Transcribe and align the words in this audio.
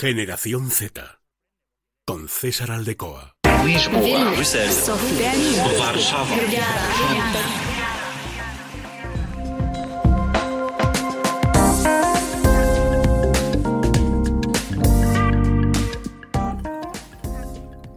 Generación 0.00 0.70
Z. 0.70 1.18
Con 2.06 2.28
César 2.28 2.70
Aldecoa. 2.70 3.34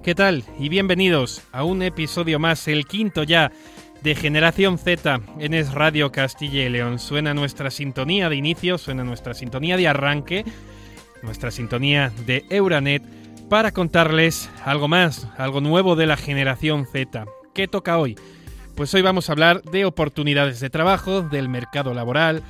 ¿Qué 0.02 0.16
tal? 0.16 0.44
Y 0.58 0.70
bienvenidos 0.70 1.44
a 1.52 1.64
un 1.64 1.84
episodio 1.84 2.40
más, 2.40 2.68
el 2.68 2.88
quinto 2.88 3.22
ya, 3.22 3.52
de 4.02 4.16
Generación 4.16 4.80
Z 4.80 5.22
en 5.38 5.54
Es 5.54 5.72
Radio 5.72 6.12
Castilla 6.12 6.64
y 6.64 6.70
León. 6.70 6.98
Suena 6.98 7.36
nuestra 7.36 7.70
sintonía 7.70 8.28
de 8.28 8.38
inicio, 8.38 8.80
suena 8.80 9.04
nuestra 9.04 9.36
sintonía 9.36 9.78
de 9.78 9.88
arranque, 9.88 10.46
nuestra 11.24 11.52
sintonía 11.52 12.12
de 12.26 12.46
Euranet, 12.50 13.04
para 13.50 13.72
contarles 13.72 14.50
algo 14.64 14.88
más, 14.88 15.28
algo 15.38 15.60
nuevo 15.60 15.96
de 15.96 16.08
la 16.08 16.16
Generación 16.16 16.86
Z. 16.86 17.26
¿Qué 17.54 17.68
toca 17.68 17.98
hoy? 17.98 18.18
Pues 18.76 18.94
hoy 18.94 19.02
vamos 19.02 19.30
a 19.30 19.34
hablar 19.34 19.62
de 19.64 19.84
oportunidades 19.84 20.60
de 20.62 20.70
trabajo, 20.70 21.22
del 21.22 21.50
mercado 21.50 21.94
laboral, 21.94 22.44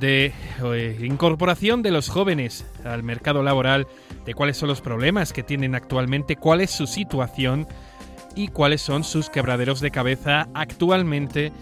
de 0.00 0.32
eh, 0.62 0.98
incorporación 1.02 1.82
de 1.82 1.90
los 1.90 2.08
jóvenes 2.08 2.66
al 2.84 3.02
mercado 3.02 3.42
laboral, 3.42 3.86
de 4.24 4.34
cuáles 4.34 4.56
son 4.56 4.68
los 4.68 4.80
problemas 4.80 5.32
que 5.32 5.42
tienen 5.42 5.74
actualmente, 5.74 6.36
cuál 6.36 6.60
es 6.60 6.70
su 6.70 6.86
situación 6.86 7.66
y 8.36 8.48
cuáles 8.48 8.82
son 8.82 9.04
sus 9.04 9.30
quebraderos 9.30 9.80
de 9.80 9.90
cabeza 9.90 10.48
actualmente 10.54 11.52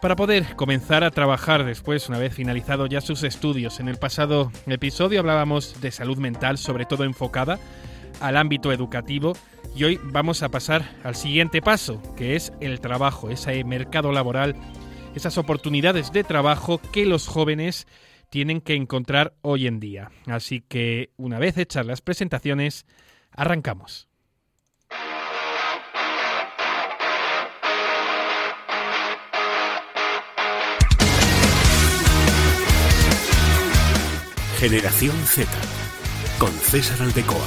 para 0.00 0.16
poder 0.16 0.56
comenzar 0.56 1.04
a 1.04 1.10
trabajar 1.10 1.64
después, 1.64 2.08
una 2.08 2.18
vez 2.18 2.34
finalizado 2.34 2.86
ya 2.86 3.00
sus 3.00 3.22
estudios. 3.22 3.80
En 3.80 3.88
el 3.88 3.96
pasado 3.96 4.52
episodio 4.66 5.20
hablábamos 5.20 5.80
de 5.80 5.90
salud 5.90 6.18
mental, 6.18 6.58
sobre 6.58 6.84
todo 6.84 7.04
enfocada 7.04 7.58
al 8.20 8.36
ámbito 8.36 8.72
educativo, 8.72 9.34
y 9.74 9.84
hoy 9.84 10.00
vamos 10.02 10.42
a 10.42 10.48
pasar 10.48 10.88
al 11.04 11.14
siguiente 11.14 11.62
paso, 11.62 12.02
que 12.16 12.36
es 12.36 12.52
el 12.60 12.80
trabajo, 12.80 13.30
ese 13.30 13.62
mercado 13.64 14.12
laboral 14.12 14.56
esas 15.14 15.38
oportunidades 15.38 16.12
de 16.12 16.24
trabajo 16.24 16.80
que 16.92 17.04
los 17.04 17.26
jóvenes 17.26 17.86
tienen 18.30 18.60
que 18.60 18.74
encontrar 18.74 19.34
hoy 19.42 19.66
en 19.66 19.80
día. 19.80 20.10
Así 20.26 20.60
que 20.60 21.10
una 21.16 21.38
vez 21.38 21.56
hechas 21.58 21.86
las 21.86 22.00
presentaciones, 22.00 22.86
arrancamos. 23.32 24.07
Generación 34.58 35.14
Z. 35.24 35.48
Con 36.36 36.50
César 36.50 37.00
Aldecoa. 37.00 37.38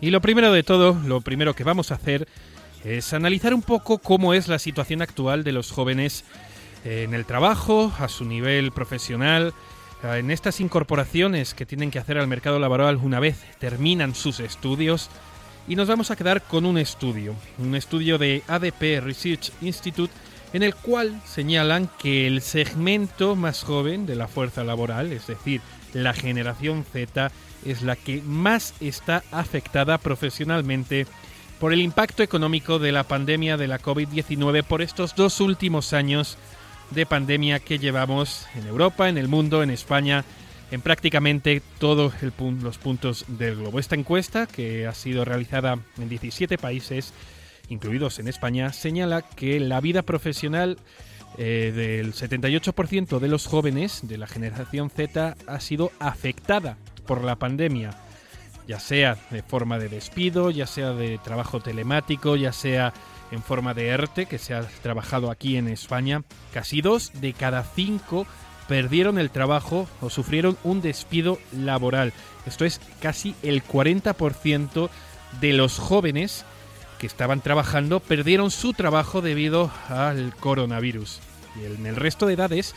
Y 0.00 0.10
lo 0.10 0.20
primero 0.20 0.52
de 0.52 0.64
todo, 0.64 1.00
lo 1.04 1.20
primero 1.20 1.54
que 1.54 1.62
vamos 1.62 1.92
a 1.92 1.94
hacer 1.94 2.26
es 2.84 3.12
analizar 3.12 3.54
un 3.54 3.62
poco 3.62 3.98
cómo 3.98 4.34
es 4.34 4.48
la 4.48 4.58
situación 4.58 5.00
actual 5.00 5.44
de 5.44 5.52
los 5.52 5.70
jóvenes 5.70 6.24
en 6.84 7.14
el 7.14 7.24
trabajo, 7.24 7.92
a 8.00 8.08
su 8.08 8.24
nivel 8.24 8.72
profesional, 8.72 9.54
en 10.02 10.30
estas 10.30 10.60
incorporaciones 10.60 11.54
que 11.54 11.66
tienen 11.66 11.90
que 11.90 11.98
hacer 11.98 12.18
al 12.18 12.28
mercado 12.28 12.58
laboral 12.58 12.96
una 12.96 13.20
vez 13.20 13.38
terminan 13.58 14.14
sus 14.14 14.40
estudios. 14.40 15.10
Y 15.68 15.74
nos 15.74 15.88
vamos 15.88 16.10
a 16.10 16.16
quedar 16.16 16.42
con 16.42 16.64
un 16.64 16.78
estudio, 16.78 17.34
un 17.58 17.74
estudio 17.74 18.18
de 18.18 18.42
ADP 18.46 19.00
Research 19.02 19.50
Institute, 19.60 20.12
en 20.52 20.62
el 20.62 20.74
cual 20.76 21.20
señalan 21.24 21.90
que 21.98 22.26
el 22.28 22.40
segmento 22.40 23.34
más 23.34 23.64
joven 23.64 24.06
de 24.06 24.14
la 24.14 24.28
fuerza 24.28 24.62
laboral, 24.62 25.12
es 25.12 25.26
decir, 25.26 25.60
la 25.92 26.12
generación 26.12 26.84
Z, 26.84 27.32
es 27.64 27.82
la 27.82 27.96
que 27.96 28.22
más 28.22 28.74
está 28.80 29.24
afectada 29.32 29.98
profesionalmente 29.98 31.06
por 31.58 31.72
el 31.72 31.80
impacto 31.80 32.22
económico 32.22 32.78
de 32.78 32.92
la 32.92 33.02
pandemia 33.02 33.56
de 33.56 33.66
la 33.66 33.80
COVID-19 33.80 34.62
por 34.62 34.82
estos 34.82 35.16
dos 35.16 35.40
últimos 35.40 35.92
años 35.92 36.38
de 36.90 37.06
pandemia 37.06 37.60
que 37.60 37.78
llevamos 37.78 38.46
en 38.54 38.66
Europa, 38.66 39.08
en 39.08 39.18
el 39.18 39.28
mundo, 39.28 39.62
en 39.62 39.70
España, 39.70 40.24
en 40.70 40.80
prácticamente 40.80 41.62
todos 41.78 42.14
los 42.38 42.78
puntos 42.78 43.24
del 43.28 43.56
globo. 43.56 43.78
Esta 43.78 43.94
encuesta, 43.94 44.46
que 44.46 44.86
ha 44.86 44.94
sido 44.94 45.24
realizada 45.24 45.78
en 45.98 46.08
17 46.08 46.58
países, 46.58 47.12
incluidos 47.68 48.18
en 48.18 48.28
España, 48.28 48.72
señala 48.72 49.22
que 49.22 49.60
la 49.60 49.80
vida 49.80 50.02
profesional 50.02 50.78
eh, 51.38 51.72
del 51.74 52.14
78% 52.14 53.18
de 53.18 53.28
los 53.28 53.46
jóvenes 53.46 54.00
de 54.02 54.18
la 54.18 54.26
generación 54.26 54.90
Z 54.90 55.36
ha 55.46 55.60
sido 55.60 55.92
afectada 55.98 56.78
por 57.06 57.22
la 57.22 57.36
pandemia, 57.36 57.90
ya 58.66 58.80
sea 58.80 59.16
de 59.30 59.42
forma 59.42 59.78
de 59.78 59.88
despido, 59.88 60.50
ya 60.50 60.66
sea 60.66 60.92
de 60.92 61.18
trabajo 61.18 61.60
telemático, 61.60 62.36
ya 62.36 62.52
sea 62.52 62.92
en 63.30 63.42
forma 63.42 63.74
de 63.74 63.88
ERTE, 63.88 64.26
que 64.26 64.38
se 64.38 64.54
ha 64.54 64.62
trabajado 64.82 65.30
aquí 65.30 65.56
en 65.56 65.68
España, 65.68 66.22
casi 66.52 66.80
dos 66.80 67.12
de 67.20 67.32
cada 67.32 67.62
cinco 67.62 68.26
perdieron 68.68 69.18
el 69.18 69.30
trabajo 69.30 69.88
o 70.00 70.10
sufrieron 70.10 70.56
un 70.64 70.80
despido 70.80 71.38
laboral. 71.52 72.12
Esto 72.46 72.64
es 72.64 72.80
casi 73.00 73.34
el 73.42 73.64
40% 73.64 74.90
de 75.40 75.52
los 75.52 75.78
jóvenes 75.78 76.44
que 76.98 77.06
estaban 77.06 77.40
trabajando 77.40 78.00
perdieron 78.00 78.50
su 78.50 78.72
trabajo 78.72 79.20
debido 79.20 79.70
al 79.88 80.34
coronavirus. 80.36 81.20
Y 81.60 81.64
en 81.66 81.86
el 81.86 81.96
resto 81.96 82.26
de 82.26 82.34
edades 82.34 82.74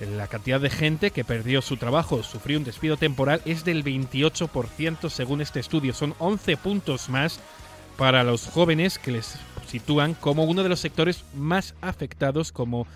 la 0.00 0.28
cantidad 0.28 0.60
de 0.60 0.70
gente 0.70 1.10
que 1.10 1.24
perdió 1.24 1.60
su 1.60 1.76
trabajo, 1.76 2.22
sufrió 2.22 2.58
un 2.58 2.64
despido 2.64 2.96
temporal, 2.96 3.42
es 3.44 3.64
del 3.64 3.84
28% 3.84 5.10
según 5.10 5.40
este 5.40 5.60
estudio. 5.60 5.92
Son 5.92 6.14
11 6.18 6.56
puntos 6.56 7.08
más 7.08 7.40
para 7.96 8.22
los 8.22 8.46
jóvenes 8.46 8.98
que 8.98 9.12
les 9.12 9.34
sitúan 9.68 10.14
como 10.14 10.44
uno 10.44 10.62
de 10.62 10.68
los 10.68 10.80
sectores 10.80 11.24
más 11.34 11.74
afectados, 11.80 12.52
como 12.52 12.86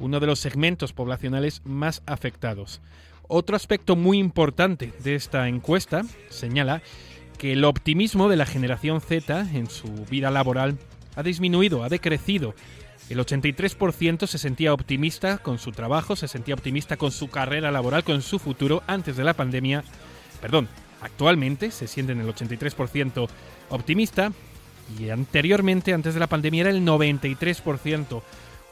uno 0.00 0.20
de 0.20 0.26
los 0.26 0.38
segmentos 0.38 0.92
poblacionales 0.92 1.62
más 1.64 2.02
afectados. 2.06 2.80
Otro 3.28 3.56
aspecto 3.56 3.96
muy 3.96 4.18
importante 4.18 4.92
de 5.02 5.14
esta 5.14 5.48
encuesta 5.48 6.02
señala 6.30 6.82
que 7.38 7.52
el 7.52 7.64
optimismo 7.64 8.28
de 8.28 8.36
la 8.36 8.46
generación 8.46 9.00
Z 9.00 9.48
en 9.52 9.68
su 9.68 9.88
vida 10.10 10.30
laboral 10.30 10.78
ha 11.16 11.22
disminuido, 11.22 11.82
ha 11.82 11.88
decrecido 11.88 12.54
el 13.12 13.18
83% 13.18 14.26
se 14.26 14.38
sentía 14.38 14.72
optimista 14.72 15.38
con 15.38 15.58
su 15.58 15.72
trabajo, 15.72 16.16
se 16.16 16.28
sentía 16.28 16.54
optimista 16.54 16.96
con 16.96 17.10
su 17.10 17.28
carrera 17.28 17.70
laboral, 17.70 18.04
con 18.04 18.22
su 18.22 18.38
futuro 18.38 18.82
antes 18.86 19.16
de 19.16 19.24
la 19.24 19.34
pandemia. 19.34 19.84
Perdón, 20.40 20.68
actualmente 21.02 21.70
se 21.70 21.88
sienten 21.88 22.20
el 22.20 22.28
83% 22.28 23.28
optimista 23.68 24.32
y 24.98 25.10
anteriormente, 25.10 25.92
antes 25.92 26.14
de 26.14 26.20
la 26.20 26.26
pandemia, 26.26 26.62
era 26.62 26.70
el 26.70 26.84
93%. 26.84 28.22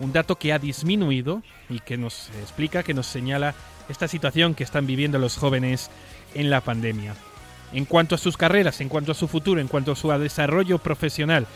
Un 0.00 0.12
dato 0.12 0.36
que 0.36 0.52
ha 0.52 0.58
disminuido 0.58 1.42
y 1.68 1.80
que 1.80 1.98
nos 1.98 2.30
explica, 2.40 2.82
que 2.82 2.94
nos 2.94 3.06
señala 3.06 3.54
esta 3.88 4.08
situación 4.08 4.54
que 4.54 4.64
están 4.64 4.86
viviendo 4.86 5.18
los 5.18 5.36
jóvenes 5.36 5.90
en 6.34 6.48
la 6.48 6.62
pandemia. 6.62 7.14
En 7.72 7.84
cuanto 7.84 8.14
a 8.14 8.18
sus 8.18 8.36
carreras, 8.36 8.80
en 8.80 8.88
cuanto 8.88 9.12
a 9.12 9.14
su 9.14 9.28
futuro, 9.28 9.60
en 9.60 9.68
cuanto 9.68 9.92
a 9.92 9.96
su 9.96 10.08
desarrollo 10.10 10.78
profesional, 10.78 11.46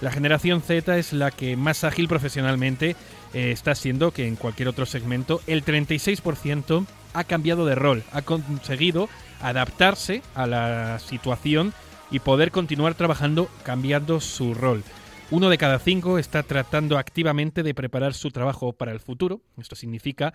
la 0.00 0.12
generación 0.12 0.62
Z 0.62 0.96
es 0.96 1.12
la 1.12 1.30
que 1.32 1.56
más 1.56 1.82
ágil 1.82 2.06
profesionalmente 2.06 2.94
eh, 3.34 3.50
está 3.50 3.74
siendo 3.74 4.12
que 4.12 4.28
en 4.28 4.36
cualquier 4.36 4.68
otro 4.68 4.86
segmento. 4.86 5.40
El 5.46 5.64
36% 5.64 6.86
ha 7.14 7.24
cambiado 7.24 7.66
de 7.66 7.74
rol, 7.74 8.04
ha 8.12 8.22
conseguido 8.22 9.08
adaptarse 9.40 10.22
a 10.34 10.46
la 10.46 10.98
situación 11.00 11.74
y 12.10 12.20
poder 12.20 12.50
continuar 12.50 12.94
trabajando 12.94 13.48
cambiando 13.64 14.20
su 14.20 14.54
rol. 14.54 14.82
Uno 15.30 15.50
de 15.50 15.58
cada 15.58 15.78
cinco 15.78 16.18
está 16.18 16.42
tratando 16.42 16.96
activamente 16.96 17.62
de 17.62 17.74
preparar 17.74 18.14
su 18.14 18.30
trabajo 18.30 18.72
para 18.72 18.92
el 18.92 19.00
futuro. 19.00 19.42
Esto 19.58 19.76
significa 19.76 20.32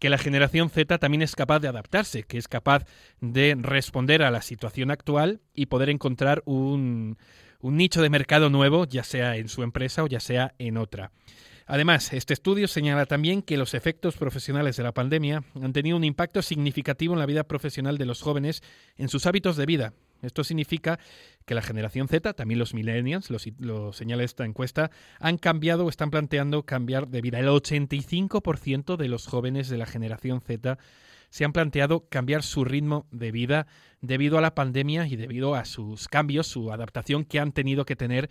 que 0.00 0.10
la 0.10 0.18
generación 0.18 0.68
Z 0.68 0.98
también 0.98 1.22
es 1.22 1.36
capaz 1.36 1.60
de 1.60 1.68
adaptarse, 1.68 2.24
que 2.24 2.38
es 2.38 2.48
capaz 2.48 2.84
de 3.20 3.56
responder 3.56 4.24
a 4.24 4.32
la 4.32 4.42
situación 4.42 4.90
actual 4.90 5.42
y 5.54 5.66
poder 5.66 5.90
encontrar 5.90 6.42
un, 6.44 7.18
nicho 7.62 8.02
de 8.02 8.10
mercado 8.10 8.50
nuevo, 8.50 8.84
ya 8.84 9.04
sea 9.04 9.36
en 9.36 9.48
su 9.48 9.62
empresa 9.62 10.02
o 10.02 10.08
ya 10.08 10.18
sea 10.18 10.56
en 10.58 10.76
otra. 10.76 11.12
Además, 11.66 12.12
este 12.12 12.34
estudio 12.34 12.66
señala 12.66 13.06
también 13.06 13.42
que 13.42 13.56
los 13.56 13.74
efectos 13.74 14.16
profesionales 14.16 14.76
de 14.76 14.82
la 14.82 14.90
pandemia 14.90 15.44
han 15.62 15.72
tenido 15.72 15.96
un 15.96 16.02
impacto 16.02 16.42
significativo 16.42 17.14
en 17.14 17.20
la 17.20 17.26
vida 17.26 17.44
profesional 17.44 17.96
de 17.96 18.06
los 18.06 18.22
jóvenes 18.22 18.60
en 18.96 19.08
sus 19.08 19.26
hábitos 19.26 19.56
de 19.56 19.66
vida. 19.66 19.92
Esto 20.22 20.44
significa 20.44 20.98
que 21.44 21.54
la 21.54 21.62
generación 21.62 22.08
Z, 22.08 22.32
también 22.34 22.58
los 22.58 22.74
millennials, 22.74 23.28
lo, 23.58 23.92
señala 23.92 24.22
esta 24.22 24.44
encuesta, 24.44 24.90
han 25.20 25.36
cambiado 25.36 25.84
o 25.84 25.88
están 25.88 26.10
planteando 26.10 26.64
cambiar 26.64 27.08
de 27.08 27.20
vida. 27.20 27.40
El 27.40 27.48
85% 27.48 28.96
de 28.96 29.08
los 29.08 29.26
jóvenes 29.26 29.68
de 29.68 29.78
la 29.78 29.86
generación 29.86 30.40
Z 30.40 30.78
se 31.30 31.44
han 31.44 31.52
planteado 31.52 32.08
cambiar 32.08 32.42
su 32.42 32.64
ritmo 32.64 33.06
de 33.10 33.32
vida 33.32 33.66
debido 34.00 34.38
a 34.38 34.42
la 34.42 34.54
pandemia 34.54 35.06
y 35.06 35.16
debido 35.16 35.54
a 35.54 35.64
sus 35.64 36.06
cambios, 36.08 36.46
su 36.46 36.72
adaptación 36.72 37.24
que 37.24 37.40
han 37.40 37.52
tenido 37.52 37.84
que 37.86 37.96
tener 37.96 38.28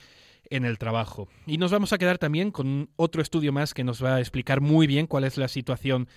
en 0.51 0.65
el 0.65 0.77
trabajo. 0.77 1.27
Y 1.47 1.57
nos 1.57 1.71
vamos 1.71 1.93
a 1.93 1.97
quedar 1.97 2.19
también 2.19 2.51
con 2.51 2.89
otro 2.97 3.21
estudio 3.21 3.51
más 3.51 3.73
que 3.73 3.83
nos 3.83 4.03
va 4.03 4.15
a 4.15 4.19
explicar 4.19 4.61
muy 4.61 4.85
bien 4.85 5.07
cuál 5.07 5.23
es 5.23 5.38
la 5.38 5.47
situación 5.47 6.07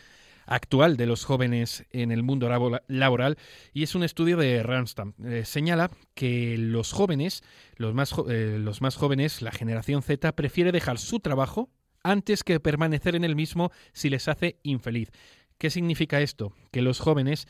actual 0.46 0.96
de 0.96 1.06
los 1.06 1.24
jóvenes 1.24 1.84
en 1.90 2.12
el 2.12 2.22
mundo 2.22 2.48
laboral 2.88 3.38
y 3.72 3.82
es 3.82 3.94
un 3.94 4.04
estudio 4.04 4.36
de 4.36 4.62
Randstad. 4.62 5.08
Eh, 5.24 5.44
señala 5.44 5.90
que 6.14 6.56
los 6.58 6.92
jóvenes, 6.92 7.42
los 7.76 7.94
más, 7.94 8.14
eh, 8.28 8.58
los 8.60 8.80
más 8.80 8.96
jóvenes, 8.96 9.42
la 9.42 9.52
generación 9.52 10.02
Z, 10.02 10.32
prefiere 10.32 10.72
dejar 10.72 10.98
su 10.98 11.20
trabajo 11.20 11.70
antes 12.02 12.44
que 12.44 12.60
permanecer 12.60 13.16
en 13.16 13.24
el 13.24 13.36
mismo 13.36 13.70
si 13.92 14.10
les 14.10 14.28
hace 14.28 14.58
infeliz. 14.62 15.10
¿Qué 15.58 15.70
significa 15.70 16.20
esto? 16.20 16.52
Que 16.70 16.82
los 16.82 17.00
jóvenes 17.00 17.46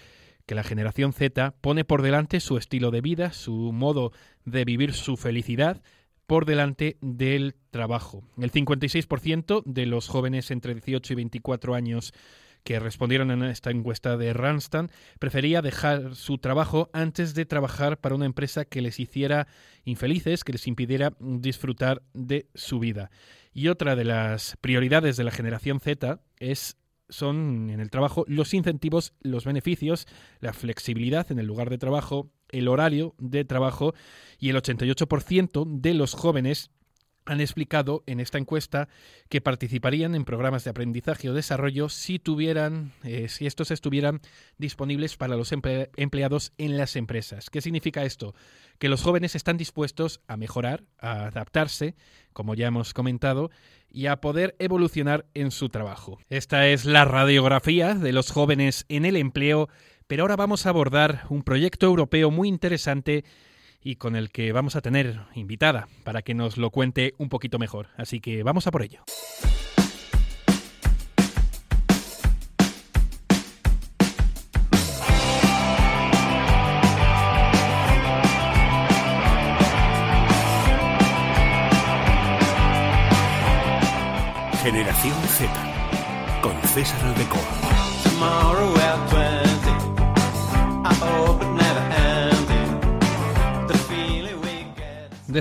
que 0.46 0.54
la 0.54 0.62
generación 0.62 1.12
Z 1.12 1.54
pone 1.60 1.84
por 1.84 2.02
delante 2.02 2.40
su 2.40 2.58
estilo 2.58 2.90
de 2.90 3.00
vida, 3.00 3.32
su 3.32 3.72
modo 3.72 4.12
de 4.44 4.64
vivir 4.64 4.92
su 4.92 5.16
felicidad, 5.16 5.82
por 6.26 6.46
delante 6.46 6.96
del 7.00 7.54
trabajo. 7.70 8.22
El 8.38 8.50
56% 8.50 9.62
de 9.64 9.86
los 9.86 10.08
jóvenes 10.08 10.50
entre 10.50 10.74
18 10.74 11.12
y 11.12 11.16
24 11.16 11.74
años 11.74 12.12
que 12.64 12.80
respondieron 12.80 13.30
en 13.30 13.42
esta 13.44 13.70
encuesta 13.70 14.16
de 14.16 14.32
Randstad 14.32 14.90
prefería 15.18 15.62
dejar 15.62 16.14
su 16.14 16.38
trabajo 16.38 16.90
antes 16.92 17.34
de 17.34 17.44
trabajar 17.44 17.98
para 17.98 18.14
una 18.14 18.26
empresa 18.26 18.64
que 18.64 18.80
les 18.80 18.98
hiciera 18.98 19.46
infelices, 19.84 20.44
que 20.44 20.52
les 20.52 20.66
impidiera 20.66 21.12
disfrutar 21.20 22.02
de 22.14 22.48
su 22.54 22.78
vida. 22.78 23.10
Y 23.52 23.68
otra 23.68 23.94
de 23.94 24.04
las 24.04 24.56
prioridades 24.60 25.16
de 25.16 25.24
la 25.24 25.30
generación 25.30 25.78
Z 25.78 26.20
es 26.38 26.76
son 27.10 27.68
en 27.70 27.80
el 27.80 27.90
trabajo 27.90 28.24
los 28.26 28.54
incentivos, 28.54 29.12
los 29.20 29.44
beneficios, 29.44 30.06
la 30.40 30.54
flexibilidad 30.54 31.30
en 31.30 31.38
el 31.38 31.46
lugar 31.46 31.68
de 31.68 31.76
trabajo, 31.76 32.30
el 32.48 32.66
horario 32.66 33.14
de 33.18 33.44
trabajo 33.44 33.94
y 34.38 34.48
el 34.48 34.56
88% 34.56 35.66
de 35.66 35.94
los 35.94 36.14
jóvenes 36.14 36.70
han 37.26 37.40
explicado 37.40 38.02
en 38.06 38.20
esta 38.20 38.38
encuesta 38.38 38.88
que 39.28 39.40
participarían 39.40 40.14
en 40.14 40.24
programas 40.24 40.64
de 40.64 40.70
aprendizaje 40.70 41.30
o 41.30 41.34
desarrollo 41.34 41.88
si 41.88 42.18
tuvieran, 42.18 42.92
eh, 43.02 43.28
si 43.28 43.46
estos 43.46 43.70
estuvieran 43.70 44.20
disponibles 44.58 45.16
para 45.16 45.36
los 45.36 45.52
empleados 45.52 46.52
en 46.58 46.76
las 46.76 46.96
empresas. 46.96 47.50
¿Qué 47.50 47.60
significa 47.60 48.04
esto? 48.04 48.34
Que 48.78 48.88
los 48.88 49.02
jóvenes 49.02 49.34
están 49.34 49.56
dispuestos 49.56 50.20
a 50.26 50.36
mejorar, 50.36 50.84
a 50.98 51.26
adaptarse, 51.26 51.94
como 52.32 52.54
ya 52.54 52.66
hemos 52.66 52.92
comentado, 52.92 53.50
y 53.90 54.06
a 54.06 54.20
poder 54.20 54.56
evolucionar 54.58 55.26
en 55.34 55.50
su 55.50 55.68
trabajo. 55.68 56.18
Esta 56.28 56.66
es 56.66 56.84
la 56.84 57.04
radiografía 57.04 57.94
de 57.94 58.12
los 58.12 58.32
jóvenes 58.32 58.84
en 58.88 59.04
el 59.04 59.16
empleo, 59.16 59.68
pero 60.06 60.24
ahora 60.24 60.36
vamos 60.36 60.66
a 60.66 60.70
abordar 60.70 61.24
un 61.30 61.42
proyecto 61.42 61.86
europeo 61.86 62.30
muy 62.30 62.48
interesante 62.48 63.24
y 63.84 63.96
con 63.96 64.16
el 64.16 64.30
que 64.30 64.50
vamos 64.50 64.74
a 64.74 64.80
tener 64.80 65.20
invitada 65.34 65.86
para 66.02 66.22
que 66.22 66.34
nos 66.34 66.56
lo 66.56 66.70
cuente 66.70 67.14
un 67.18 67.28
poquito 67.28 67.58
mejor. 67.58 67.88
Así 67.96 68.20
que 68.20 68.42
vamos 68.42 68.66
a 68.66 68.72
por 68.72 68.82
ello. 68.82 69.04
Generación 84.62 85.14
Z 85.28 85.52
con 86.40 86.58
César 86.62 87.04
Aldecoa. 87.04 87.43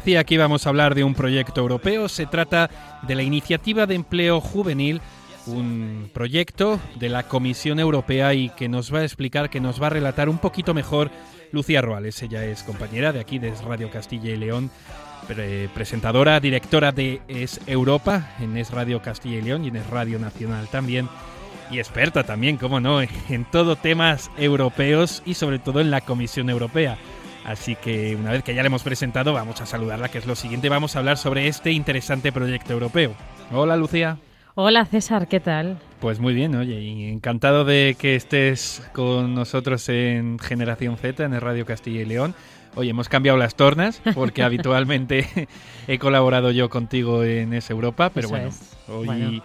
Decía 0.03 0.25
que 0.25 0.33
íbamos 0.33 0.65
a 0.65 0.69
hablar 0.69 0.95
de 0.95 1.05
un 1.05 1.13
proyecto 1.13 1.61
europeo. 1.61 2.09
Se 2.09 2.25
trata 2.25 2.69
de 3.03 3.15
la 3.15 3.23
Iniciativa 3.23 3.85
de 3.85 3.95
Empleo 3.95 4.41
Juvenil, 4.41 5.00
un 5.45 6.09
proyecto 6.13 6.77
de 6.95 7.07
la 7.07 7.23
Comisión 7.23 7.79
Europea 7.79 8.33
y 8.33 8.50
que 8.50 8.67
nos 8.67 8.94
va 8.94 9.00
a 9.00 9.03
explicar, 9.03 9.50
que 9.50 9.61
nos 9.61 9.81
va 9.81 9.88
a 9.88 9.91
relatar 9.91 10.27
un 10.27 10.39
poquito 10.39 10.73
mejor 10.73 11.09
Lucía 11.53 11.81
Roales. 11.81 12.21
Ella 12.21 12.44
es 12.44 12.63
compañera 12.63 13.13
de 13.13 13.21
aquí, 13.21 13.39
de 13.39 13.53
Radio 13.65 13.89
Castilla 13.89 14.29
y 14.31 14.35
León, 14.35 14.71
presentadora, 15.73 16.41
directora 16.41 16.91
de 16.91 17.21
Es 17.29 17.61
Europa, 17.65 18.35
en 18.41 18.57
Es 18.57 18.71
Radio 18.71 19.01
Castilla 19.01 19.38
y 19.38 19.41
León 19.41 19.63
y 19.63 19.69
en 19.69 19.77
Es 19.77 19.89
Radio 19.89 20.19
Nacional 20.19 20.67
también. 20.67 21.07
Y 21.71 21.79
experta 21.79 22.25
también, 22.25 22.57
como 22.57 22.81
no, 22.81 23.01
en 23.01 23.45
todo 23.53 23.77
temas 23.77 24.29
europeos 24.38 25.23
y 25.25 25.35
sobre 25.35 25.59
todo 25.59 25.79
en 25.79 25.91
la 25.91 26.01
Comisión 26.01 26.49
Europea. 26.49 26.97
Así 27.45 27.75
que 27.75 28.16
una 28.16 28.31
vez 28.31 28.44
que 28.44 28.56
ya 28.56 28.62
le 28.62 28.68
hemos 28.68 28.84
presentado, 28.84 29.34
vamos 29.34 29.60
a 29.62 29.66
saludarla, 29.66 30.10
que 30.10 30.18
es 30.18 30.25
lo 30.25 30.36
siguiente. 30.36 30.69
Vamos 30.69 30.95
a 30.95 31.00
hablar 31.00 31.18
sobre 31.18 31.48
este 31.48 31.72
interesante 31.72 32.31
proyecto 32.31 32.74
europeo. 32.74 33.13
Hola, 33.51 33.75
Lucía. 33.75 34.18
Hola, 34.56 34.86
César, 34.86 35.28
¿qué 35.28 35.40
tal? 35.40 35.80
Pues 36.00 36.19
muy 36.19 36.34
bien, 36.34 36.56
oye, 36.56 36.80
y 36.80 37.10
encantado 37.10 37.66
de 37.66 37.95
que 37.98 38.16
estés 38.16 38.84
con 38.94 39.34
nosotros 39.34 39.90
en 39.90 40.38
Generación 40.38 40.98
Z, 40.98 41.25
en 41.25 41.34
el 41.34 41.42
Radio 41.42 41.66
Castilla 41.66 42.01
y 42.01 42.06
León. 42.06 42.36
Oye, 42.75 42.92
hemos 42.92 43.10
cambiado 43.10 43.38
las 43.38 43.56
tornas 43.56 44.01
porque 44.13 44.44
habitualmente 44.44 45.48
he 45.88 45.98
colaborado 45.98 46.51
yo 46.51 46.69
contigo 46.69 47.24
en 47.24 47.54
Es 47.54 47.69
Europa, 47.69 48.12
pero 48.13 48.30
bueno, 48.30 48.51
hoy 48.88 49.42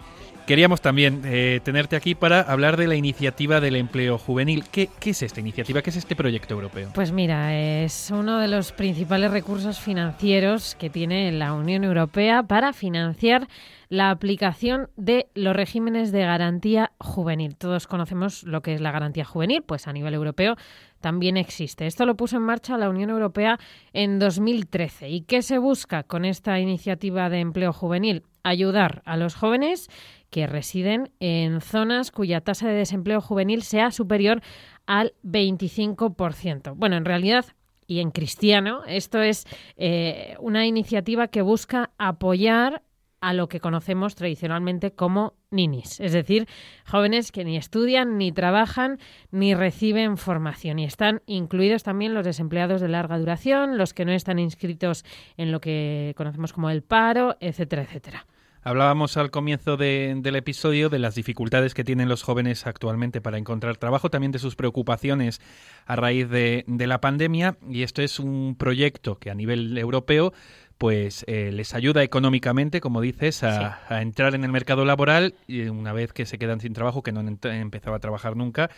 Queríamos 0.49 0.81
también 0.81 1.21
eh, 1.25 1.59
tenerte 1.63 1.95
aquí 1.95 2.15
para 2.15 2.41
hablar 2.41 2.75
de 2.75 2.87
la 2.87 2.95
iniciativa 2.95 3.61
del 3.61 3.75
empleo 3.75 4.17
juvenil. 4.17 4.63
¿Qué, 4.71 4.89
es 5.05 5.21
esta 5.21 5.41
iniciativa? 5.41 5.83
¿Qué 5.83 5.91
es 5.91 5.95
este 5.95 6.15
proyecto 6.15 6.55
europeo? 6.55 6.89
Pues 6.95 7.11
mira, 7.11 7.55
es 7.55 8.09
uno 8.09 8.39
de 8.39 8.47
los 8.47 8.71
principales 8.71 9.29
recursos 9.29 9.79
financieros 9.79 10.73
que 10.73 10.89
tiene 10.89 11.31
la 11.31 11.53
Unión 11.53 11.83
Europea 11.83 12.41
para 12.41 12.73
financiar 12.73 13.47
la 13.89 14.09
aplicación 14.09 14.89
de 14.97 15.27
los 15.35 15.55
regímenes 15.55 16.11
de 16.11 16.21
garantía 16.21 16.93
juvenil. 16.99 17.55
Todos 17.55 17.85
conocemos 17.85 18.41
lo 18.43 18.61
que 18.61 18.73
es 18.73 18.81
la 18.81 18.91
garantía 18.91 19.25
juvenil, 19.25 19.61
pues 19.61 19.87
a 19.87 19.93
nivel 19.93 20.15
europeo 20.15 20.55
también 20.99 21.37
existe. 21.37 21.85
Esto 21.85 22.07
lo 22.07 22.15
puso 22.15 22.37
en 22.37 22.43
marcha 22.43 22.75
la 22.77 22.89
Unión 22.89 23.11
Europea 23.11 23.59
en 23.93 24.17
2013. 24.17 25.09
¿Y 25.09 25.21
qué 25.21 25.43
se 25.43 25.59
busca 25.59 26.01
con 26.01 26.25
esta 26.25 26.59
iniciativa 26.59 27.29
de 27.29 27.39
empleo 27.39 27.71
juvenil? 27.71 28.23
Ayudar 28.43 29.01
a 29.05 29.17
los 29.17 29.35
jóvenes 29.35 29.89
que 30.29 30.47
residen 30.47 31.11
en 31.19 31.61
zonas 31.61 32.11
cuya 32.11 32.41
tasa 32.41 32.67
de 32.67 32.75
desempleo 32.75 33.21
juvenil 33.21 33.63
sea 33.63 33.91
superior 33.91 34.41
al 34.85 35.13
25%. 35.23 36.73
Bueno, 36.75 36.97
en 36.97 37.05
realidad 37.05 37.45
y 37.87 38.01
en 38.01 38.11
cristiano, 38.11 38.83
esto 38.85 39.21
es 39.21 39.45
eh, 39.75 40.35
una 40.39 40.67
iniciativa 40.67 41.27
que 41.27 41.41
busca 41.41 41.89
apoyar 41.97 42.83
a 43.21 43.33
lo 43.33 43.49
que 43.49 43.59
conocemos 43.59 44.15
tradicionalmente 44.15 44.91
como 44.91 45.33
ninis, 45.51 45.99
es 45.99 46.13
decir, 46.13 46.47
jóvenes 46.85 47.31
que 47.31 47.43
ni 47.43 47.57
estudian, 47.57 48.17
ni 48.17 48.31
trabajan, 48.31 48.99
ni 49.31 49.55
reciben 49.55 50.17
formación. 50.17 50.79
Y 50.79 50.85
están 50.85 51.21
incluidos 51.25 51.83
también 51.83 52.13
los 52.13 52.25
desempleados 52.25 52.79
de 52.79 52.87
larga 52.87 53.17
duración, 53.17 53.77
los 53.77 53.93
que 53.93 54.05
no 54.05 54.11
están 54.11 54.39
inscritos 54.39 55.03
en 55.35 55.51
lo 55.51 55.59
que 55.59 56.13
conocemos 56.15 56.53
como 56.53 56.69
el 56.69 56.83
paro, 56.83 57.37
etcétera, 57.39 57.81
etcétera. 57.81 58.25
Hablábamos 58.61 59.15
al 59.17 59.31
comienzo 59.31 59.77
del 59.77 60.35
episodio 60.35 60.89
de 60.89 60.99
las 60.99 61.15
dificultades 61.15 61.73
que 61.73 61.83
tienen 61.83 62.09
los 62.09 62.23
jóvenes 62.23 62.67
actualmente 62.67 63.21
para 63.21 63.37
encontrar 63.37 63.77
trabajo, 63.77 64.09
también 64.09 64.31
de 64.31 64.39
sus 64.39 64.55
preocupaciones 64.55 65.39
a 65.85 65.95
raíz 65.95 66.29
de, 66.29 66.65
de 66.67 66.87
la 66.87 66.99
pandemia, 66.99 67.57
y 67.69 67.83
esto 67.83 68.01
es 68.01 68.19
un 68.19 68.55
proyecto 68.57 69.17
que 69.17 69.31
a 69.31 69.35
nivel 69.35 69.77
europeo 69.77 70.33
pues 70.79 71.25
eh, 71.27 71.51
les 71.51 71.75
ayuda 71.75 72.03
económicamente, 72.03 72.79
como 72.79 73.01
dices, 73.01 73.43
a, 73.43 74.01
entrar 74.01 74.33
en 74.33 74.45
el 74.45 74.51
mercado 74.51 74.85
laboral 74.85 75.35
y 75.45 75.63
una 75.63 75.91
vez 75.91 76.13
que 76.13 76.25
se 76.25 76.37
quedan 76.39 76.61
sin 76.61 76.71
trabajo, 76.71 77.03
que 77.03 77.11
no 77.11 77.19
han 77.19 77.37
empezado 77.43 77.97
a 77.97 77.99
trabajar 77.99 78.37
nunca 78.37 78.69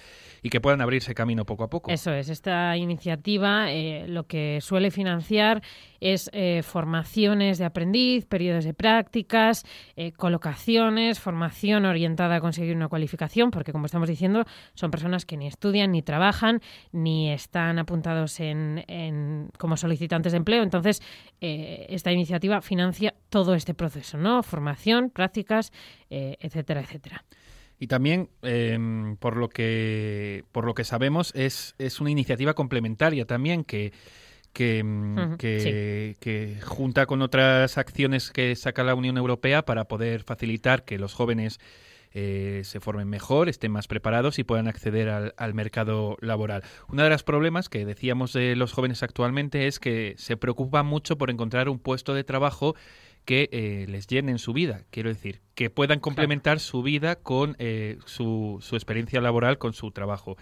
y 0.42 0.50
que 0.50 0.60
puedan 0.60 0.82
abrirse 0.82 1.14
camino 1.14 1.46
poco 1.46 1.64
a 1.64 1.70
poco. 1.70 1.92
Eso 1.92 2.12
es, 2.12 2.30
esta 2.30 2.76
iniciativa 2.76 3.72
eh, 3.72 4.08
lo 4.08 4.26
que 4.26 4.58
suele 4.62 4.90
financiar 4.90 5.62
es 6.02 6.30
eh, 6.34 6.62
formaciones 6.64 7.58
de 7.58 7.66
aprendiz, 7.66 8.26
periodos 8.26 8.66
de 8.66 8.74
prácticas, 8.74 9.64
colocaciones, 10.18 11.20
formación 11.20 11.86
orientada 11.86 12.36
a 12.36 12.42
conseguir 12.42 12.76
una 12.76 12.88
cualificación, 12.88 13.52
porque 13.52 13.72
como 13.72 13.86
estamos 13.86 14.10
diciendo, 14.10 14.46
son 14.74 14.92
personas 14.92 15.26
que 15.26 15.38
ni 15.38 15.48
estudian, 15.48 15.92
ni 15.92 16.02
trabajan, 16.02 16.60
ni 16.92 17.32
están 17.32 17.78
apuntados 17.80 18.40
en, 18.40 18.84
en 18.88 19.50
como 19.58 19.78
solicitantes 19.78 20.32
de 20.32 20.38
empleo. 20.40 20.64
Entonces, 20.64 21.02
esta 21.40 22.12
iniciativa 22.12 22.62
financia 22.62 23.14
todo 23.30 23.56
este 23.56 23.74
proceso, 23.74 24.18
¿no? 24.18 24.44
Formación, 24.44 25.10
prácticas, 25.10 25.72
eh, 26.10 26.38
etcétera, 26.40 26.82
etcétera. 26.82 27.24
Y 27.80 27.88
también, 27.88 28.30
em, 28.44 29.16
por 29.18 29.38
lo 29.38 29.50
que 29.50 30.44
por 30.52 30.66
lo 30.66 30.74
que 30.74 30.84
sabemos, 30.84 31.32
es, 31.36 31.74
es 31.80 32.00
una 32.00 32.12
iniciativa 32.12 32.54
complementaria 32.54 33.26
también 33.26 33.64
que 33.64 33.92
que, 34.54 34.80
em, 34.80 35.38
que, 35.38 36.58
junta 36.64 37.06
con 37.06 37.22
otras 37.22 37.78
acciones 37.78 38.32
que 38.32 38.56
saca 38.56 38.84
la 38.84 38.96
Unión 38.96 39.18
Europea 39.18 39.64
para 39.64 39.86
poder 39.86 40.24
facilitar 40.24 40.84
que 40.84 40.98
los 40.98 41.14
jóvenes 41.14 41.60
eh, 42.14 42.62
se 42.66 42.82
formen 42.82 43.08
mejor, 43.08 43.48
estén 43.48 43.72
más 43.72 43.88
preparados 43.88 44.38
y 44.38 44.44
puedan 44.44 44.68
acceder 44.68 45.10
al, 45.10 45.54
mercado 45.54 46.18
laboral. 46.20 46.64
Uno 46.90 47.04
de 47.04 47.10
los 47.10 47.24
problemas 47.24 47.70
que 47.70 47.86
decíamos 47.86 48.34
de 48.34 48.58
los 48.58 48.74
jóvenes 48.74 49.02
actualmente 49.02 49.68
es 49.68 49.80
que 49.80 50.16
se 50.18 50.36
preocupan 50.36 50.86
mucho 50.86 51.18
por 51.18 51.30
encontrar 51.30 51.70
un 51.70 51.80
puesto 51.80 52.14
de 52.14 52.26
trabajo 52.26 52.76
que 53.24 53.48
eh, 53.54 53.86
les 53.88 54.08
llenen 54.08 54.40
su 54.40 54.52
vida, 54.52 54.84
quiero 54.90 55.08
decir, 55.10 55.42
que 55.56 55.70
puedan 55.70 56.00
complementar 56.00 56.60
su 56.60 56.84
vida 56.84 57.16
con 57.16 57.56
eh, 57.60 57.98
su, 58.06 58.58
su 58.62 58.76
experiencia 58.76 59.22
laboral, 59.22 59.58
con 59.58 59.72
su 59.74 59.92
trabajo. 59.92 60.36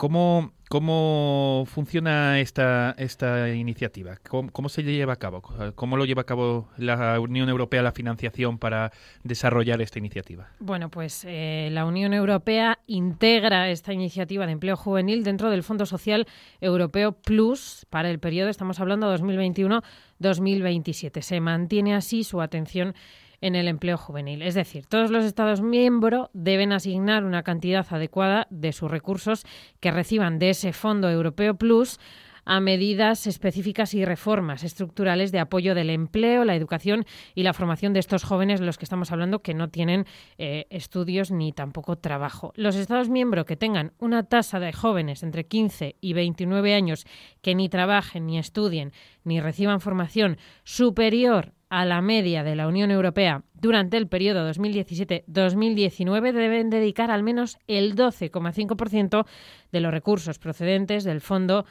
¿Cómo, 0.00 0.52
cómo 0.70 1.64
funciona 1.66 2.40
esta, 2.40 2.94
esta 2.96 3.50
iniciativa? 3.50 4.16
¿Cómo, 4.26 4.70
se 4.70 4.82
lleva 4.82 5.12
a 5.12 5.16
cabo? 5.16 5.42
¿Cómo 5.74 5.98
lo 5.98 6.06
lleva 6.06 6.22
a 6.22 6.24
cabo 6.24 6.70
la 6.78 7.20
Unión 7.20 7.50
Europea 7.50 7.82
la 7.82 7.92
financiación 7.92 8.56
para 8.56 8.92
desarrollar 9.24 9.82
esta 9.82 9.98
iniciativa? 9.98 10.48
Bueno, 10.58 10.90
pues 10.90 11.26
eh, 11.28 11.68
la 11.72 11.84
Unión 11.84 12.14
Europea 12.14 12.78
integra 12.86 13.68
esta 13.68 13.92
iniciativa 13.92 14.46
de 14.46 14.52
empleo 14.52 14.74
juvenil 14.74 15.22
dentro 15.22 15.50
del 15.50 15.62
Fondo 15.62 15.84
Social 15.84 16.26
Europeo 16.62 17.12
Plus 17.12 17.84
para 17.90 18.08
el 18.08 18.18
periodo, 18.18 18.48
estamos 18.48 18.80
hablando 18.80 19.14
2021-2027. 19.14 21.20
Se 21.20 21.40
mantiene 21.40 21.94
así 21.94 22.24
su 22.24 22.40
atención 22.40 22.94
en 23.40 23.54
el 23.54 23.68
empleo 23.68 23.96
juvenil. 23.96 24.42
Es 24.42 24.54
decir, 24.54 24.86
todos 24.86 25.10
los 25.10 25.24
Estados 25.24 25.60
miembros 25.60 26.28
deben 26.32 26.72
asignar 26.72 27.24
una 27.24 27.42
cantidad 27.42 27.86
adecuada 27.90 28.46
de 28.50 28.72
sus 28.72 28.90
recursos 28.90 29.44
que 29.80 29.90
reciban 29.90 30.38
de 30.38 30.50
ese 30.50 30.72
Fondo 30.72 31.10
Europeo 31.10 31.54
Plus 31.54 31.98
a 32.44 32.60
medidas 32.60 33.26
específicas 33.26 33.94
y 33.94 34.04
reformas 34.04 34.64
estructurales 34.64 35.32
de 35.32 35.38
apoyo 35.38 35.74
del 35.74 35.90
empleo, 35.90 36.44
la 36.44 36.56
educación 36.56 37.04
y 37.34 37.42
la 37.42 37.52
formación 37.52 37.92
de 37.92 38.00
estos 38.00 38.24
jóvenes 38.24 38.60
los 38.60 38.78
que 38.78 38.84
estamos 38.84 39.12
hablando 39.12 39.42
que 39.42 39.54
no 39.54 39.68
tienen 39.68 40.06
eh, 40.38 40.66
estudios 40.70 41.30
ni 41.30 41.52
tampoco 41.52 41.96
trabajo. 41.96 42.52
Los 42.56 42.76
Estados 42.76 43.08
miembros 43.08 43.44
que 43.44 43.56
tengan 43.56 43.92
una 43.98 44.24
tasa 44.24 44.58
de 44.58 44.72
jóvenes 44.72 45.22
entre 45.22 45.46
15 45.46 45.96
y 46.00 46.12
29 46.12 46.74
años 46.74 47.06
que 47.42 47.54
ni 47.54 47.68
trabajen, 47.68 48.26
ni 48.26 48.38
estudien, 48.38 48.92
ni 49.22 49.40
reciban 49.40 49.80
formación 49.80 50.38
superior 50.64 51.52
a 51.70 51.84
la 51.84 52.02
media 52.02 52.42
de 52.44 52.56
la 52.56 52.68
Unión 52.68 52.90
Europea 52.90 53.44
durante 53.54 53.96
el 53.96 54.08
periodo 54.08 54.48
2017-2019 54.50 56.32
deben 56.32 56.68
dedicar 56.68 57.10
al 57.10 57.22
menos 57.22 57.58
el 57.68 57.94
12,5% 57.94 59.24
de 59.72 59.80
los 59.80 59.92
recursos 59.92 60.38
procedentes 60.38 61.04
del 61.04 61.20
Fondo 61.20 61.64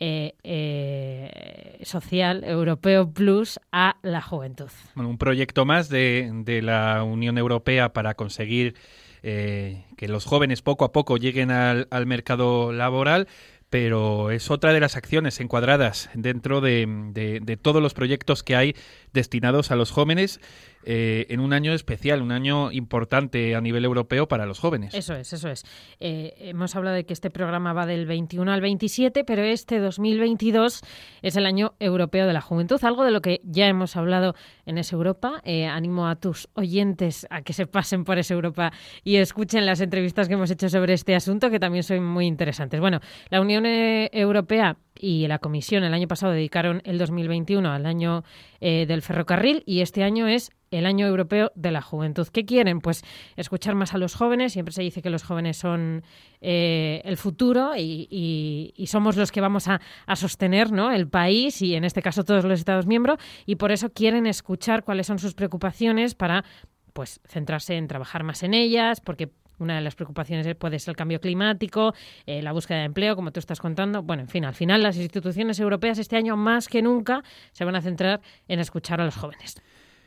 eh, 0.00 0.34
eh, 0.42 1.78
Social 1.82 2.42
Europeo 2.42 3.12
Plus 3.12 3.60
a 3.70 3.96
la 4.02 4.20
juventud. 4.20 4.68
un 4.96 5.18
proyecto 5.18 5.64
más 5.64 5.88
de, 5.88 6.60
la 6.62 7.04
Unión 7.04 7.38
Europea 7.38 7.92
para 7.92 8.14
conseguir 8.14 8.74
eh, 9.22 9.84
que 9.96 10.08
los 10.08 10.24
jóvenes 10.24 10.62
poco 10.62 10.84
a 10.84 10.90
poco 10.90 11.16
lleguen 11.16 11.52
al, 11.52 11.86
al 11.90 12.06
mercado 12.06 12.72
laboral 12.72 13.28
pero 13.74 14.30
es 14.30 14.52
otra 14.52 14.72
de 14.72 14.78
las 14.78 14.94
acciones 14.94 15.40
encuadradas 15.40 16.08
dentro 16.14 16.60
de, 16.60 17.58
todos 17.60 17.82
los 17.82 17.92
proyectos 17.92 18.44
que 18.44 18.54
hay 18.54 18.76
destinados 19.12 19.72
a 19.72 19.74
los 19.74 19.90
jóvenes 19.90 20.38
eh, 20.86 21.26
en 21.28 21.40
un 21.40 21.52
año 21.52 21.72
especial, 21.72 22.22
un 22.22 22.32
año 22.32 22.70
importante 22.72 23.54
a 23.54 23.60
nivel 23.60 23.84
europeo 23.84 24.28
para 24.28 24.46
los 24.46 24.58
jóvenes. 24.58 24.94
Eso 24.94 25.14
es, 25.14 25.32
eso 25.32 25.48
es. 25.48 25.64
Eh, 26.00 26.34
hemos 26.38 26.76
hablado 26.76 26.96
de 26.96 27.04
que 27.04 27.12
este 27.12 27.30
programa 27.30 27.72
va 27.72 27.86
del 27.86 28.06
21 28.06 28.50
al 28.52 28.60
27, 28.60 29.24
pero 29.24 29.42
este 29.42 29.78
2022 29.78 30.82
es 31.22 31.36
el 31.36 31.46
año 31.46 31.74
europeo 31.80 32.26
de 32.26 32.32
la 32.32 32.40
juventud, 32.40 32.82
algo 32.84 33.04
de 33.04 33.10
lo 33.10 33.20
que 33.20 33.40
ya 33.44 33.66
hemos 33.66 33.96
hablado 33.96 34.34
en 34.66 34.78
esa 34.78 34.96
Europa. 34.96 35.40
Eh, 35.44 35.66
animo 35.66 36.06
a 36.08 36.16
tus 36.16 36.48
oyentes 36.54 37.26
a 37.30 37.42
que 37.42 37.52
se 37.52 37.66
pasen 37.66 38.04
por 38.04 38.18
esa 38.18 38.34
Europa 38.34 38.72
y 39.02 39.16
escuchen 39.16 39.66
las 39.66 39.80
entrevistas 39.80 40.28
que 40.28 40.34
hemos 40.34 40.50
hecho 40.50 40.68
sobre 40.68 40.94
este 40.94 41.14
asunto, 41.14 41.50
que 41.50 41.58
también 41.58 41.82
son 41.82 42.04
muy 42.04 42.26
interesantes. 42.26 42.80
Bueno, 42.80 43.00
la 43.30 43.40
Unión 43.40 43.64
Europea 43.66 44.76
y 44.98 45.26
la 45.26 45.38
Comisión 45.38 45.84
el 45.84 45.94
año 45.94 46.08
pasado 46.08 46.32
dedicaron 46.32 46.82
el 46.84 46.98
2021 46.98 47.70
al 47.70 47.86
año 47.86 48.24
del 48.60 49.02
ferrocarril 49.02 49.62
y 49.66 49.80
este 49.80 50.02
año 50.04 50.26
es 50.26 50.50
el 50.78 50.86
Año 50.86 51.06
Europeo 51.06 51.52
de 51.54 51.70
la 51.70 51.82
Juventud. 51.82 52.26
¿Qué 52.28 52.44
quieren? 52.44 52.80
Pues 52.80 53.04
escuchar 53.36 53.74
más 53.74 53.94
a 53.94 53.98
los 53.98 54.14
jóvenes. 54.14 54.52
Siempre 54.52 54.72
se 54.72 54.82
dice 54.82 55.02
que 55.02 55.10
los 55.10 55.22
jóvenes 55.22 55.56
son 55.56 56.02
eh, 56.40 57.00
el 57.04 57.16
futuro 57.16 57.72
y, 57.76 58.72
somos 58.86 59.16
los 59.16 59.32
que 59.32 59.40
vamos 59.40 59.68
a, 59.68 59.80
sostener 60.14 60.72
¿no? 60.72 60.92
el 60.92 61.08
país 61.08 61.62
y 61.62 61.74
en 61.74 61.84
este 61.84 62.02
caso 62.02 62.24
todos 62.24 62.44
los 62.44 62.58
Estados 62.58 62.86
miembros 62.86 63.18
y 63.46 63.56
por 63.56 63.72
eso 63.72 63.90
quieren 63.92 64.26
escuchar 64.26 64.84
cuáles 64.84 65.06
son 65.06 65.18
sus 65.18 65.34
preocupaciones 65.34 66.14
para 66.14 66.44
pues 66.92 67.20
centrarse 67.26 67.76
en 67.76 67.88
trabajar 67.88 68.22
más 68.22 68.44
en 68.44 68.54
ellas, 68.54 69.00
porque 69.00 69.32
una 69.58 69.76
de 69.76 69.80
las 69.80 69.94
preocupaciones 69.94 70.54
puede 70.56 70.78
ser 70.78 70.92
el 70.92 70.96
cambio 70.96 71.20
climático, 71.20 71.94
eh, 72.26 72.42
la 72.42 72.52
búsqueda 72.52 72.78
de 72.78 72.84
empleo, 72.84 73.16
como 73.16 73.32
tú 73.32 73.40
estás 73.40 73.60
contando. 73.60 74.02
Bueno, 74.02 74.22
en 74.22 74.28
fin, 74.28 74.44
al 74.44 74.54
final 74.54 74.82
las 74.82 74.96
instituciones 74.96 75.58
europeas 75.60 75.98
este 75.98 76.16
año 76.16 76.36
más 76.36 76.68
que 76.68 76.82
nunca 76.82 77.22
se 77.52 77.64
van 77.64 77.76
a 77.76 77.82
centrar 77.82 78.20
en 78.48 78.60
escuchar 78.60 79.00
a 79.00 79.04
los 79.04 79.16
jóvenes. 79.16 79.56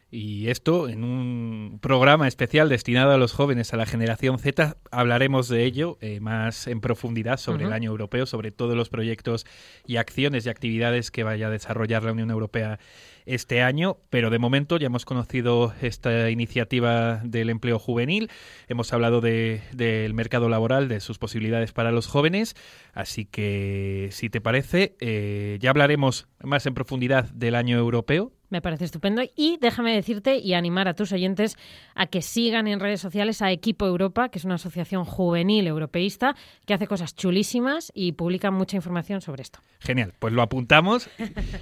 Y 0.09 0.47
esto 0.47 0.87
en 0.87 1.03
un 1.03 1.79
programa 1.81 2.29
especial 2.29 2.69
destinado 2.69 3.11
a 3.11 3.17
los 3.17 3.33
jóvenes, 3.33 3.73
a 3.73 3.77
la 3.77 3.85
generación 3.85 4.39
Z, 4.39 4.77
hablaremos 4.89 5.49
de 5.49 5.65
ello 5.65 5.97
eh, 5.99 6.21
más 6.21 6.67
en 6.67 6.79
profundidad 6.79 7.37
sobre 7.37 7.65
el 7.65 7.73
año 7.73 7.91
europeo, 7.91 8.25
sobre 8.25 8.51
todos 8.51 8.77
los 8.77 8.87
proyectos 8.87 9.45
y 9.85 9.97
acciones 9.97 10.45
y 10.45 10.49
actividades 10.49 11.11
que 11.11 11.23
vaya 11.23 11.47
a 11.47 11.49
desarrollar 11.49 12.03
la 12.03 12.13
Unión 12.13 12.31
Europea 12.31 12.79
este 13.25 13.61
año, 13.61 13.97
pero 14.09 14.29
de 14.29 14.39
momento 14.39 14.77
ya 14.77 14.85
hemos 14.85 15.03
conocido 15.03 15.73
esta 15.81 16.29
iniciativa 16.29 17.19
del 17.25 17.49
empleo 17.49 17.77
juvenil, 17.77 18.31
hemos 18.69 18.93
hablado 18.93 19.19
del 19.19 20.13
mercado 20.13 20.47
laboral, 20.47 20.87
de 20.87 21.01
sus 21.01 21.17
posibilidades 21.17 21.73
para 21.73 21.91
los 21.91 22.07
jóvenes, 22.07 22.55
así 22.93 23.25
que 23.25 24.07
si 24.13 24.29
te 24.29 24.39
parece, 24.39 24.95
eh, 25.01 25.57
ya 25.59 25.71
hablaremos 25.71 26.29
más 26.41 26.65
en 26.65 26.73
profundidad 26.73 27.29
del 27.31 27.55
año 27.55 27.77
europeo 27.77 28.31
me 28.49 28.61
parece 28.61 28.85
estupendo. 28.85 29.21
Y 29.35 29.57
déjame 29.61 29.93
decirte 29.93 30.37
y 30.37 30.53
animar 30.53 30.87
a 30.87 30.93
tus 30.93 31.11
oyentes 31.11 31.57
a 31.95 32.07
que 32.07 32.21
sigan 32.21 32.67
en 32.67 32.79
redes 32.79 33.01
sociales 33.01 33.41
a 33.41 33.51
Equipo 33.51 33.85
Europa, 33.85 34.29
que 34.29 34.39
es 34.39 34.45
una 34.45 34.55
asociación 34.55 35.05
juvenil 35.05 35.67
europeísta 35.67 36.35
que 36.65 36.73
hace 36.73 36.87
cosas 36.87 37.15
chulísimas 37.15 37.91
y 37.93 38.13
publica 38.13 38.51
mucha 38.51 38.75
información 38.75 39.21
sobre 39.21 39.43
esto. 39.43 39.59
Genial, 39.79 40.13
pues 40.19 40.33
lo 40.33 40.41
apuntamos, 40.41 41.09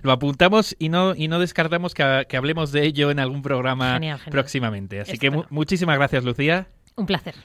lo 0.02 0.12
apuntamos 0.12 0.76
y 0.80 0.90
no, 0.90 1.16
y 1.16 1.28
no 1.28 1.40
descartamos 1.40 1.94
que, 1.94 2.04
hablemos 2.36 2.72
de 2.72 2.86
ello 2.86 3.12
en 3.12 3.20
algún 3.20 3.42
programa 3.42 4.00
próximamente. 4.30 5.00
Así 5.02 5.18
que 5.18 5.32
muchísimas 5.50 5.98
gracias, 5.98 6.24
Lucía. 6.24 6.68
Un 6.96 7.06
placer. 7.06 7.36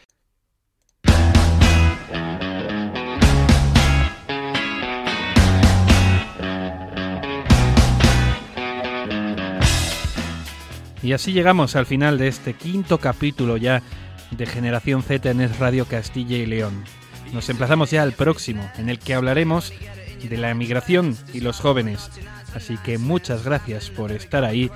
Y 11.02 11.12
así 11.12 11.32
llegamos 11.32 11.76
al 11.76 11.86
final 11.86 12.18
de 12.18 12.28
este 12.28 12.54
quinto 12.54 12.98
capítulo 12.98 13.56
ya 13.56 13.82
de 14.30 14.46
Generación 14.46 15.02
Z 15.02 15.30
en 15.30 15.40
Es 15.40 15.58
Radio 15.58 15.86
Castilla 15.86 16.36
y 16.36 16.46
León. 16.46 16.84
Nos 17.32 17.48
emplazamos 17.48 17.90
ya 17.90 18.02
al 18.02 18.12
próximo, 18.12 18.68
en 18.76 18.88
el 18.90 18.98
que 18.98 19.14
hablaremos 19.14 19.72
de 20.28 20.36
la 20.36 20.50
emigración 20.50 21.16
y 21.32 21.40
los 21.40 21.60
jóvenes. 21.60 22.10
Así 22.54 22.76
que 22.78 22.98
muchas 22.98 23.44
gracias 23.44 23.90
por 23.90 24.12
estar 24.12 24.44
ahí 24.44 24.70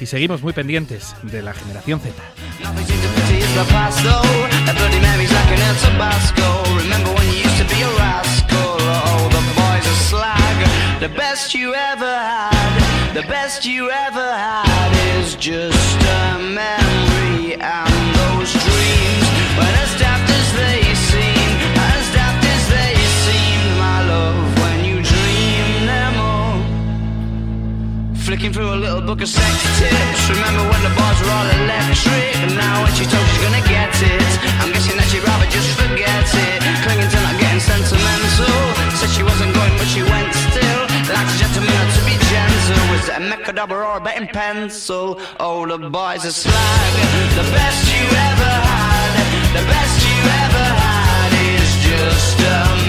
y 0.00 0.06
seguimos 0.06 0.42
muy 0.42 0.52
pendientes 0.52 1.14
de 1.22 1.42
la 1.42 1.54
Generación 1.54 2.00
Z. 2.00 2.14
the 13.14 13.22
best 13.22 13.66
you 13.66 13.90
ever 13.90 14.28
had 14.32 14.90
is 15.18 15.34
just 15.34 15.98
a 15.98 16.38
memory 16.38 17.58
and 17.58 17.96
those 18.22 18.52
dreams. 18.54 19.26
When 19.58 19.72
as 19.82 19.92
daft 19.98 20.30
as 20.30 20.48
they 20.54 20.78
seem, 21.10 21.50
as 21.74 22.04
daft 22.14 22.44
as 22.46 22.62
they 22.70 22.94
seem, 23.26 23.60
my 23.82 23.98
love, 24.06 24.38
when 24.62 24.84
you 24.86 25.02
dream 25.02 25.86
them 25.90 26.14
all. 26.22 26.62
Flicking 28.14 28.52
through 28.52 28.74
a 28.74 28.78
little 28.78 29.02
book 29.02 29.20
of 29.22 29.28
sex 29.28 29.58
tips, 29.80 30.30
remember 30.30 30.62
when 30.70 30.82
the 30.86 30.94
bars 30.94 31.18
were 31.18 31.34
all 31.34 31.50
electric, 31.66 32.36
and 32.46 32.54
now 32.54 32.84
when 32.84 32.94
she 32.94 33.04
told 33.10 33.26
she's 33.26 33.42
gonna 33.42 33.66
get 33.66 33.90
it, 34.06 34.30
I'm 34.62 34.70
guessing 34.70 34.94
that 34.94 35.08
she'd 35.10 35.26
rather 35.26 35.50
just 35.50 35.74
forget 35.74 36.30
it, 36.46 36.62
clinging 36.86 37.10
to 37.10 37.18
not 37.26 37.34
getting 37.42 37.58
sentimental, 37.58 38.54
said 39.02 39.10
she 39.10 39.24
wasn't 39.26 39.50
going 39.50 39.74
but 39.78 39.88
she 39.90 40.02
went 40.06 40.30
still. 40.30 40.89
Like 41.12 41.26
a 41.26 41.38
gentleman 41.38 41.90
to 41.96 42.04
be 42.04 42.16
gentle 42.30 42.86
it 43.08 43.08
a 43.08 43.20
mechadabra 43.20 43.84
or 43.94 44.00
a 44.00 44.26
pencil? 44.28 45.20
Oh, 45.40 45.66
the 45.66 45.90
boys 45.90 46.24
are 46.24 46.30
slag 46.30 46.92
The 47.34 47.46
best 47.50 47.82
you 47.92 48.04
ever 48.30 48.52
had 48.68 49.12
The 49.56 49.64
best 49.66 49.96
you 50.06 50.18
ever 50.44 50.66
had 50.82 51.32
Is 51.58 51.70
just 51.82 52.40
a 52.40 52.79